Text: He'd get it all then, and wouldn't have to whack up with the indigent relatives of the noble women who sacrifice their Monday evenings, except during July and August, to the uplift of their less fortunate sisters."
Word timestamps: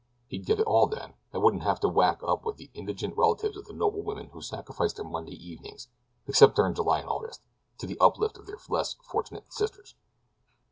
He'd 0.25 0.47
get 0.47 0.59
it 0.59 0.65
all 0.65 0.87
then, 0.87 1.13
and 1.31 1.43
wouldn't 1.43 1.61
have 1.61 1.79
to 1.81 1.87
whack 1.87 2.21
up 2.23 2.43
with 2.43 2.57
the 2.57 2.71
indigent 2.73 3.15
relatives 3.15 3.55
of 3.55 3.65
the 3.65 3.73
noble 3.73 4.01
women 4.01 4.29
who 4.29 4.41
sacrifice 4.41 4.91
their 4.93 5.05
Monday 5.05 5.35
evenings, 5.35 5.89
except 6.25 6.55
during 6.55 6.73
July 6.73 7.01
and 7.01 7.07
August, 7.07 7.43
to 7.77 7.85
the 7.85 7.99
uplift 7.99 8.39
of 8.39 8.47
their 8.47 8.57
less 8.67 8.95
fortunate 8.95 9.53
sisters." 9.53 9.93